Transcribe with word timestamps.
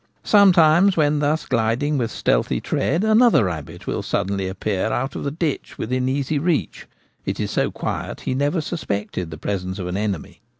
Sometimes, 0.23 0.97
when 0.97 1.19
thus 1.19 1.45
gliding 1.45 1.95
with 1.95 2.09
stealthy 2.09 2.59
tread, 2.59 3.03
another 3.03 3.43
rabbit 3.45 3.85
will 3.85 4.01
suddenly 4.01 4.47
appear 4.47 4.87
out 4.87 5.15
of 5.15 5.23
the 5.23 5.29
ditch 5.29 5.77
within 5.77 6.09
easy 6.09 6.39
reach; 6.39 6.87
it 7.23 7.39
is 7.39 7.51
so 7.51 7.69
quiet 7.69 8.21
he 8.21 8.33
never 8.33 8.61
suspected 8.61 9.29
the 9.29 9.37
presence 9.37 9.77
of 9.77 9.85
an 9.85 9.97
enemy. 9.97 10.41